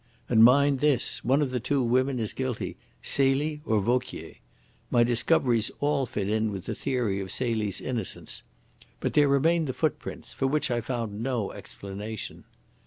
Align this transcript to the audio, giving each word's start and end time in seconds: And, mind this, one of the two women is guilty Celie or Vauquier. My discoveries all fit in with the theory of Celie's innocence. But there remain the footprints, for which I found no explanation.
And, 0.29 0.43
mind 0.43 0.79
this, 0.79 1.23
one 1.23 1.43
of 1.43 1.51
the 1.51 1.59
two 1.59 1.83
women 1.83 2.17
is 2.17 2.33
guilty 2.33 2.75
Celie 3.03 3.61
or 3.65 3.79
Vauquier. 3.79 4.37
My 4.89 5.03
discoveries 5.03 5.69
all 5.79 6.07
fit 6.07 6.27
in 6.27 6.51
with 6.51 6.65
the 6.65 6.73
theory 6.73 7.19
of 7.19 7.29
Celie's 7.31 7.79
innocence. 7.79 8.41
But 8.99 9.13
there 9.13 9.27
remain 9.27 9.65
the 9.65 9.73
footprints, 9.73 10.33
for 10.33 10.47
which 10.47 10.71
I 10.71 10.81
found 10.81 11.21
no 11.21 11.51
explanation. 11.51 12.45